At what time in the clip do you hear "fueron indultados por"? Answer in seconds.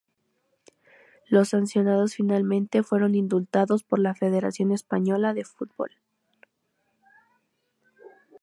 2.81-3.99